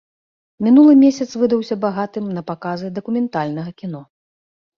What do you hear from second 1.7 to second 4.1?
багатым на паказы дакументальнага кіно.